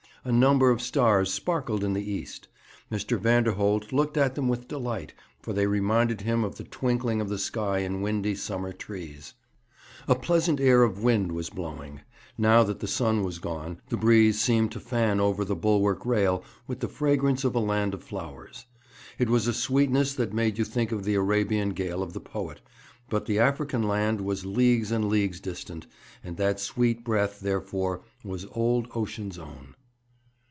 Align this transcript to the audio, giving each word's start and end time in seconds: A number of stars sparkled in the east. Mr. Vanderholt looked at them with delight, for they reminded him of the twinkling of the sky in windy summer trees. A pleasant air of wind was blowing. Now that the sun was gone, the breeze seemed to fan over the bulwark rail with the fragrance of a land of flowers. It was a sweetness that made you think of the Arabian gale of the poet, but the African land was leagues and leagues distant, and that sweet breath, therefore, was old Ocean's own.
A 0.23 0.31
number 0.31 0.69
of 0.69 0.83
stars 0.83 1.33
sparkled 1.33 1.83
in 1.83 1.93
the 1.93 2.11
east. 2.11 2.47
Mr. 2.91 3.17
Vanderholt 3.17 3.91
looked 3.91 4.17
at 4.17 4.35
them 4.35 4.47
with 4.47 4.67
delight, 4.67 5.15
for 5.41 5.51
they 5.51 5.65
reminded 5.65 6.21
him 6.21 6.43
of 6.43 6.57
the 6.57 6.63
twinkling 6.63 7.19
of 7.19 7.27
the 7.27 7.39
sky 7.39 7.79
in 7.79 8.03
windy 8.03 8.35
summer 8.35 8.71
trees. 8.71 9.33
A 10.07 10.13
pleasant 10.13 10.59
air 10.59 10.83
of 10.83 11.01
wind 11.01 11.31
was 11.31 11.49
blowing. 11.49 12.01
Now 12.37 12.61
that 12.61 12.81
the 12.81 12.87
sun 12.87 13.23
was 13.23 13.39
gone, 13.39 13.81
the 13.89 13.97
breeze 13.97 14.39
seemed 14.39 14.71
to 14.73 14.79
fan 14.79 15.19
over 15.19 15.43
the 15.43 15.55
bulwark 15.55 16.05
rail 16.05 16.43
with 16.67 16.81
the 16.81 16.87
fragrance 16.87 17.43
of 17.43 17.55
a 17.55 17.59
land 17.59 17.95
of 17.95 18.03
flowers. 18.03 18.67
It 19.17 19.27
was 19.27 19.47
a 19.47 19.53
sweetness 19.55 20.13
that 20.13 20.33
made 20.35 20.59
you 20.59 20.65
think 20.65 20.91
of 20.91 21.03
the 21.03 21.15
Arabian 21.15 21.69
gale 21.69 22.03
of 22.03 22.13
the 22.13 22.21
poet, 22.21 22.61
but 23.09 23.25
the 23.25 23.39
African 23.39 23.81
land 23.87 24.21
was 24.21 24.45
leagues 24.45 24.91
and 24.91 25.09
leagues 25.09 25.39
distant, 25.39 25.87
and 26.23 26.37
that 26.37 26.59
sweet 26.59 27.03
breath, 27.03 27.39
therefore, 27.39 28.01
was 28.23 28.45
old 28.51 28.87
Ocean's 28.93 29.39
own. 29.39 29.73